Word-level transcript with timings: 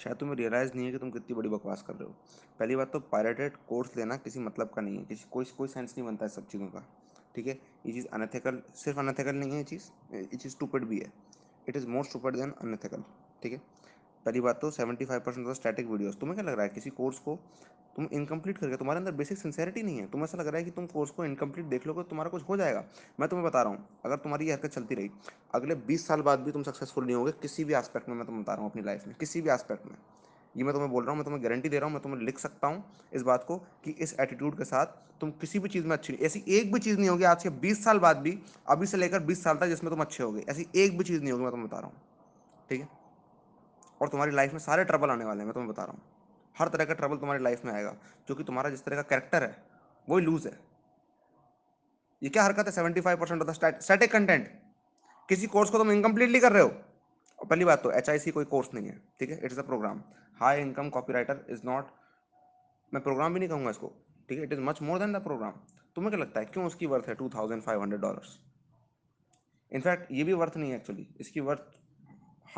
शायद 0.00 0.16
तुम्हें 0.16 0.36
रियलाइज़ 0.36 0.72
नहीं 0.74 0.86
है 0.86 0.92
कि 0.92 0.98
तुम 0.98 1.10
कितनी 1.10 1.36
बड़ी 1.36 1.48
बकवास 1.48 1.82
कर 1.82 1.94
रहे 1.94 2.04
हो। 2.04 2.14
पहली 2.60 2.76
बात 2.76 2.92
तो 2.92 3.00
पायरेटेड 3.12 3.56
कोर्स 3.68 3.96
लेना 3.96 4.16
किसी 4.16 4.40
मतलब 4.40 4.70
का 4.74 4.82
नहीं 4.82 4.98
है, 4.98 5.04
किसी, 5.04 5.24
कोई 5.30 5.44
कोई 5.58 5.68
सेंस 5.68 5.94
नहीं 5.98 6.06
बनता 6.06 6.24
है 6.24 6.30
सब 6.30 6.46
चीज़ों 6.46 6.66
का, 6.66 6.84
ठीक 7.34 7.46
है? 7.46 7.58
ये 7.86 7.92
चीज़ 7.92 8.06
अनथिकल 8.08 8.62
सिर्फ़ 8.74 8.98
अनथिकल 8.98 9.36
नहीं 9.36 9.50
है, 9.50 9.58
ये 9.58 9.64
चीज़ 9.64 9.90
ये 10.14 10.36
चीज़ 10.36 10.52
स्टूपिड 10.52 10.84
भी 10.84 10.98
है। 10.98 11.12
It 11.68 11.76
is 11.76 11.86
more 11.86 12.04
stupid 12.04 12.36
than 12.36 12.50
unethical 12.62 13.04
ठीक 13.42 13.52
है? 13.52 13.60
पहली 14.26 14.40
बात 14.40 14.60
तो 14.60 14.70
seventy 14.70 15.04
five 15.04 15.20
percent 15.20 15.46
of 15.46 15.56
static 15.56 15.86
videos 15.86 16.16
तुम्हें 16.20 16.34
क्या 16.34 16.44
लग 16.44 16.54
रहा 16.54 16.62
है 16.62 16.68
किसी 16.68 16.90
कोर्स 16.90 17.18
को 17.18 17.38
तुम 17.96 18.08
इनकम्प्लीट 18.12 18.58
करके, 18.58 18.76
तुम्हारे 18.76 18.98
अंदर 18.98 19.12
बेसिक 19.12 19.38
सिंसेरिटी 19.38 19.82
नहीं 19.82 19.98
है? 19.98 20.06
तुम्हें 20.06 20.24
ऐसा 20.24 20.38
लग 20.38 20.46
रहा 20.46 20.58
है 20.58 20.64
कि 20.64 20.70
तुम 20.70 20.86
कोर्स 20.86 21.10
को 21.10 21.24
इनकम्प्लीट 21.24 21.66
देख 21.66 21.86
लोगे, 21.86 22.02
तुम्हारा 22.02 22.30
कुछ 22.30 22.42
हो 22.48 22.56
जाएगा? 22.56 22.84
मैं 23.20 23.28
तुम्हें 23.28 23.46
बता 23.48 23.62
रहा 23.62 23.72
हूँ, 23.72 23.86
अगर 24.04 24.16
तुम्हारी 24.16 24.46
ये 24.46 24.52
हरकत 24.52 24.70
चलती 24.70 24.94
रही, 24.94 25.10
अगले 25.54 25.74
बीस 25.86 26.06
साल 26.06 26.22
बाद 26.22 26.40
भी 26.40 26.52
तुम 26.52 26.62
सक्सेसफुल 26.62 27.04
नहीं 27.04 27.16
होगे, 27.16 27.32
किसी 27.32 27.64
भी 27.64 27.74
एस्पेक्ट 27.74 28.08
में 28.08 28.16
मैं 28.16 28.26
तुम्हें 28.26 28.42
बता 28.44 28.54
रहा 28.54 28.62
हूँ 28.62 28.70
अपनी 28.70 28.82
लाइफ 28.82 29.06
में, 29.06 29.16
किसी 29.20 29.40
भी 29.40 29.50
एस्पेक्ट 29.50 29.86
में। 29.86 29.96
ये 30.54 30.64
मैं 30.64 30.72
तुम्हें 30.74 30.90
बोल 30.90 31.04
रहा 31.04 31.10
हूँ, 31.10 31.18
मैं 31.18 31.24
तुम्हें 31.24 31.42
गारंटी 31.44 31.68
दे 31.68 31.78
रहा 31.78 31.86
हूँ, 31.86 31.94
मैं 31.94 32.02
तुम्हें 32.02 32.20
लिख 32.20 32.38
सकता 32.38 32.66
हूँ 32.66 32.84
इस 33.12 33.22
बात 33.22 33.44
को 33.44 33.56
कि 33.84 33.90
इस 33.90 34.14
एटीट्यूड 34.20 34.56
के 34.58 34.64
साथ 34.64 34.86
तुम 35.20 35.30
किसी 35.30 35.58
भी 35.58 35.68
चीज़ 35.68 35.86
में 35.86 35.92
अच्छी 35.92 36.12
नहीं, 36.12 36.24
ऐसी 36.26 36.44
एक 36.48 36.72
भी 36.72 36.80
चीज़ 36.80 36.98
नहीं 36.98 37.08
होगी 37.08 37.24
आज 37.24 37.42
के 37.42 37.50
बीस 37.60 37.84
साल 37.84 37.98
बाद 37.98 38.16
भी, 38.16 38.38
अभी 38.68 38.86
से 38.86 38.96
लेकर 38.96 39.20
बीस 39.22 39.42
साल 39.44 39.56
तक 39.56 39.66
जिसमें 39.66 39.92
तुम 39.92 40.00
अच्छे 40.00 40.22
होगे, 40.22 40.44
ऐसी 40.48 40.66
एक 40.76 40.98
भी 40.98 41.04
चीज़ 41.04 41.22
नहीं 41.22 41.32
होगी, 41.32 41.44
मैं 41.44 41.50
तुम्हें 41.52 41.68
बता 41.68 41.78
रहा 41.78 41.88
हूँ। 41.88 42.02
ठीक 42.70 42.80
है? 42.80 42.99
और 44.00 44.08
तुम्हारी 44.08 44.32
लाइफ 44.32 44.52
में 44.52 44.58
सारे 44.60 44.84
ट्रबल 44.84 45.10
आने 45.10 45.24
वाले 45.24 45.38
हैं, 45.38 45.46
मैं 45.46 45.54
तुम्हें 45.54 45.70
बता 45.70 45.84
रहा 45.84 45.92
हूँ। 45.92 46.02
हर 46.56 46.68
तरह 46.68 46.84
का 46.84 46.94
ट्रबल 46.94 47.16
तुम्हारी 47.16 47.42
लाइफ 47.42 47.64
में 47.64 47.72
आएगा, 47.72 47.90
क्योंकि 48.26 48.44
तुम्हारा 48.44 48.70
जिस 48.70 48.84
तरह 48.84 48.96
का 48.96 49.02
कैरेक्टर 49.04 49.42
है, 49.42 49.56
वही 50.08 50.24
लूज 50.24 50.46
है। 50.46 50.58
ये 52.22 52.28
क्या 52.30 52.42
हरकत 52.44 52.66
है? 52.66 52.72
Seventy 52.72 53.00
five 53.00 53.18
percent 53.18 53.42
of 53.42 53.50
the 53.50 53.80
static 53.80 54.12
content 54.12 54.48
किसी 55.28 55.46
कोर्स 55.48 55.70
को 55.70 55.78
तुम 55.78 55.90
इनकम्प्लीटली 55.92 56.40
कर 56.40 56.52
रहे 56.52 56.62
हो। 56.62 56.68
और 56.68 57.46
पहली 57.46 57.64
बात 57.64 57.82
तो 57.82 57.90
एचआईसी 57.92 58.30
कोई 58.30 58.44
कोर्स 58.46 58.74
नहीं 58.74 58.86
है, 58.86 59.00
ठीक 59.20 59.30
है? 59.30 59.40
It's 59.44 59.58
a 59.58 59.62
programme 59.62 60.02
high 60.40 60.60
income 60.60 60.88
copywriter 61.12 61.44
is 61.50 61.60
not 61.64 61.90
मैं 62.92 63.02
प्रोग्राम 63.02 63.34
भी 63.34 63.40
नहीं 63.40 63.48
कहूँगा 63.48 63.70
इसको, 63.70 63.92
ठीक 64.28 64.38
है? 64.38 64.44
It 64.44 64.52
is 64.52 64.60
much 64.60 64.82
more 64.82 64.98
than 64.98 65.12
the 65.12 65.22
programme 65.22 65.52
तुम्हें 65.96 66.10
क्या 66.10 66.20
लगता 66.20 66.40
है, 66.40 66.46
क्यों 66.46 66.66
उसकी 66.66 66.86
वर्थ 66.86 67.08
है 67.08 67.14
two 67.14 67.28
thousand 67.28 67.62
five 67.62 67.80
hundred 67.82 68.00
dollars 68.00 68.38
in fact 69.72 70.10
ये 70.12 70.24
भी 70.24 70.32
वर्थ 70.34 70.56
नहीं 70.56 70.70
है 70.70 70.76
एक्चुअली 70.76 71.06
इसकी 71.20 71.40
worth 71.40 71.64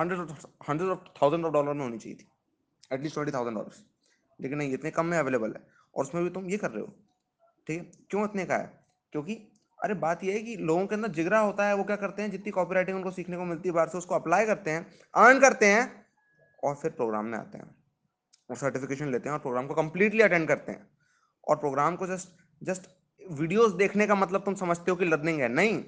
hundred 0.00 0.20
hundred 0.68 0.90
of 0.90 0.98
thousand 1.22 1.44
of 1.44 1.52
dollar 1.52 1.72
में 1.72 1.84
होनी 1.84 1.98
चाहिए 1.98 2.18
थी। 2.18 2.28
एटलीस्ट 2.92 3.14
ट्वेंटी 3.14 3.32
थाउज़ेंड 3.32 3.56
डॉलर्स 3.56 3.84
लेकिन 4.40 4.58
नहीं, 4.58 4.72
इतने 4.72 4.90
कम 4.90 5.06
में 5.06 5.18
अवेलेबल 5.18 5.52
है। 5.52 5.66
और 5.94 6.04
उसमें 6.04 6.24
भी 6.24 6.30
तुम 6.30 6.46
ये 6.46 6.56
कर 6.56 6.70
रहे 6.70 6.80
हो। 6.80 6.94
ठीक 7.66 7.78
है? 7.78 7.84
क्यों 8.10 8.24
इतने 8.24 8.44
का 8.44 8.56
है? 8.56 8.84
क्योंकि, 9.12 9.34
अरे 9.82 9.94
बात 9.94 10.24
यह 10.24 10.34
है 10.34 10.42
कि 10.42 10.56
लोगों 10.56 10.86
के 10.86 10.94
अंदर 10.94 11.08
जिगरा 11.08 11.40
होता 11.40 11.66
है, 11.66 11.74
वो 11.74 11.84
क्या 11.84 11.96
करते 11.96 12.22
हैं? 12.22 12.30
जितनी 12.30 12.50
कॉपी 12.50 12.92
उनको 12.92 13.10
सीखने 13.10 13.36
को 13.36 13.44
मिलती 13.44 13.68
है, 13.68 13.74
बाहर 13.74 13.88
से 13.88 13.98
उसको 13.98 14.14
अप्लाई 14.14 14.46
करते 14.46 14.70
हैं 14.70 14.90
अर्न 15.14 15.40
करते 15.40 15.66
हैं, 15.66 16.06
और 16.64 16.74
फिर 16.74 16.90
प्रोग्राम 16.90 17.24
में 17.24 17.38
आते 17.38 17.58
हैं। 17.58 17.74
और 18.50 18.56
सर्टिफिकेशन 18.56 19.12
लेते 19.12 19.28
हैं 19.28 19.34
और 19.34 19.40
प्रोग्राम 19.40 19.66
को 19.66 19.74
कम्प्लीटली 19.74 20.22
अटेंड 20.22 20.48
करते 20.48 20.72
हैं। 20.72 20.90
और 21.48 21.56
प्रोग्राम 21.56 21.96
को 21.96 22.06
जस्ट 22.06 22.28
जस्ट 22.62 22.82
वीडियोस 23.30 23.72
देखने 23.72 24.06
का 24.06 24.14
मतलब 24.14 24.44
तुम 24.44 24.54
समझते 24.54 24.90
हो 24.90 24.96
कि 24.96 25.04
लर्निंग 25.04 25.40
है। 25.40 25.48
नहीं। 25.48 25.82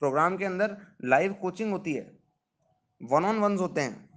प्रोग्राम 0.00 0.36
के 0.36 0.44
अंदर 0.44 0.76
लाइव 1.04 1.32
कोचिंग 1.32 1.72
होती 1.72 1.94
है। 1.94 2.13
वन 3.00 3.24
ऑन 3.24 3.38
वंस 3.38 3.60
होते 3.60 3.80
हैं, 3.80 4.10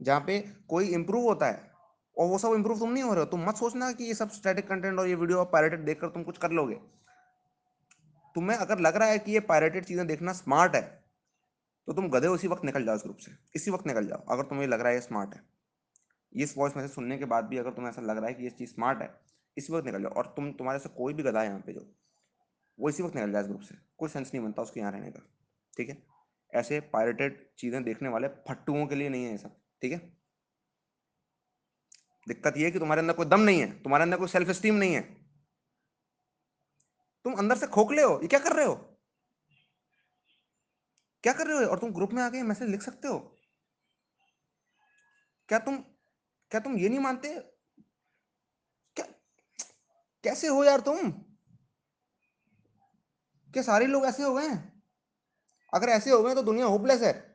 जहाँ 0.00 0.20
पे 0.20 0.38
कोई 0.68 0.88
इंप्रूव 0.90 1.24
होता 1.24 1.46
है 1.46 1.68
और 2.16 2.28
वो 2.28 2.38
सब 2.38 2.54
इंप्रूव 2.54 2.78
तुम 2.78 2.92
नहीं 2.92 3.02
हो 3.02 3.12
रहे 3.14 3.24
हो। 3.24 3.30
तुम 3.30 3.44
मत 3.44 3.56
सोचना 3.56 3.90
कि 3.92 4.04
ये 4.04 4.14
सब 4.14 4.30
स्टैटिक 4.30 4.68
कंटेंट 4.68 4.98
और 4.98 5.08
ये 5.08 5.14
वीडियो 5.16 5.44
पायरेटेड 5.46 5.84
देखकर 5.84 6.08
तुम 6.08 6.22
कुछ 6.22 6.38
कर 6.38 6.50
लोगे। 6.52 6.74
तुम्हें 8.36 8.56
अगर 8.58 8.78
लग 8.78 8.96
रहा 8.96 9.08
है 9.08 9.18
कि 9.18 9.32
ये 9.32 9.40
पायरेटेड 9.42 9.84
चीज़ें 9.84 10.06
देखना 10.06 10.32
स्मार्ट 10.34 10.74
है 10.74 10.82
तो 11.88 11.92
तुम 11.92 12.08
गधे 12.10 12.26
उसी 12.28 12.48
वक्त 12.48 12.64
निकल 12.64 12.84
जाओ 12.84 12.96
इस 12.96 13.02
ग्रुप 13.02 13.16
से। 13.18 13.32
इसी 13.54 13.70
वक्त 13.70 13.86
निकल 13.86 14.06
जाओ, 14.06 14.24
अगर 14.26 14.42
तुम्हें 14.44 14.66
लग 14.68 14.80
रहा 14.80 14.88
है 14.88 14.94
ये 14.94 15.00
स्मार्ट 15.00 15.34
है। 15.34 15.42
इस 16.32 16.54
वॉइस 16.58 16.76
मैसेज 16.76 16.90
सुनने 16.90 17.16
के 17.18 17.24
बाद 17.24 17.44
भी 17.44 17.58
अगर 17.58 17.70
तुम्हें 17.70 17.90
ऐसा 17.90 18.02
लग 18.02 18.16
रहा 18.16 18.26
है 18.26 18.34
कि 18.34 18.44
ये 18.44 18.50
चीज़ 18.50 18.70
स्मार्ट 18.70 19.00
है, 19.02 19.08
इसी 19.56 19.72
वक्त 19.72 19.86
निकल 19.86 20.02
जाओ। 20.02 20.12
और 20.12 20.32
तुम, 20.36 20.52
तुम्हारे 20.52 20.78
से 20.78 20.88
कोई 20.88 21.14
भी 21.14 21.22
गधा 21.22 21.40
है 21.40 21.46
यहाँ 21.46 21.60
पे 21.60 21.72
जो, 21.72 21.86
वो 22.78 22.88
इसी 22.88 23.02
वक्त 23.02 23.14
निकल 23.16 23.32
जाए 23.32 23.42
इस 23.42 23.48
ग्रुप 23.48 23.60
से। 23.60 23.74
कोई 23.98 24.08
सेंस 24.08 24.30
नहीं 24.34 24.44
बनता 24.44 24.62
उसके 24.62 24.80
यहाँ 24.80 24.92
रहने 24.92 25.10
का। 25.10 25.22
ठीक 25.76 25.88
है? 25.88 25.96
ऐसे 26.52 26.80
पायरेटेड 26.80 27.46
चीज़ें 27.58 27.82
देखने 27.84 28.08
वाले 28.08 28.28
फट्टुओं 28.28 28.86
के 28.86 28.94
लिए 28.94 29.08
नहीं 29.08 29.24
है 29.24 29.30
ये 29.30 29.38
सब, 29.38 29.60
ठीक 29.82 29.92
है? 29.92 29.98
दिक्कत 32.28 32.56
ये 32.56 32.64
है 32.64 32.70
कि 32.70 32.78
तुम्हारे 32.78 33.00
अंदर 33.00 33.14
कोई 33.14 33.26
दम 33.26 33.40
नहीं 33.40 33.60
है, 33.60 33.82
तुम्हारे 33.82 34.02
अंदर 34.02 34.16
कोई 34.16 34.28
सेल्फ 34.28 34.50
स्टीम 34.50 34.74
नहीं 34.74 34.94
है। 34.94 35.00
तुम 37.24 37.34
अंदर 37.34 37.58
से 37.58 37.66
खोखले 37.66 38.02
हो, 38.02 38.18
ये 38.22 38.28
क्या 38.28 38.38
कर 38.38 38.52
रहे 38.52 38.64
हो? 38.66 38.74
क्या 41.24 41.32
कर 41.32 41.46
रहे 41.46 41.58
हो? 41.58 41.70
और 41.70 41.78
तुम 41.78 41.92
ग्रुप 41.92 42.12
में 42.12 42.22
आके 42.22 42.42
मैसेज 42.42 42.68
लिख 42.68 42.82
सकते 42.82 43.08
हो? 43.08 43.18
क्या 45.48 45.58
तुम 45.58 45.76
क्या 46.50 46.60
तुम 46.60 46.76
ये 46.76 46.88
नहीं 46.88 46.98
मानते? 46.98 47.34
क्या, 48.96 49.04
कैसे 50.24 50.48
हो 50.48 50.64
यार 50.64 50.80
तुम? 50.80 51.10
क्या 53.54 53.62
सारे 53.62 53.86
लोग 53.86 54.04
ऐसे 54.04 54.22
हो 54.22 54.34
गए 54.34 54.48
हैं? 54.48 54.79
अगर 55.74 55.88
ऐसे 55.88 56.10
हो 56.10 56.22
गए 56.22 56.34
तो 56.34 56.42
दुनिया 56.42 56.66
होपलेस 56.66 57.02
है। 57.02 57.29